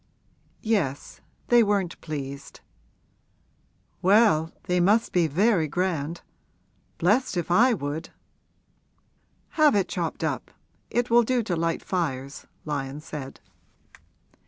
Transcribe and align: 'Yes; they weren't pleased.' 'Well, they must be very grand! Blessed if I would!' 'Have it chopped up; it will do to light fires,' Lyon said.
'Yes; 0.63 1.21
they 1.49 1.61
weren't 1.61 2.01
pleased.' 2.01 2.61
'Well, 4.01 4.51
they 4.63 4.79
must 4.79 5.13
be 5.13 5.27
very 5.27 5.67
grand! 5.67 6.21
Blessed 6.97 7.37
if 7.37 7.51
I 7.51 7.75
would!' 7.75 8.09
'Have 9.49 9.75
it 9.75 9.87
chopped 9.87 10.23
up; 10.23 10.49
it 10.89 11.11
will 11.11 11.21
do 11.21 11.43
to 11.43 11.55
light 11.55 11.83
fires,' 11.83 12.47
Lyon 12.65 12.99
said. 12.99 13.39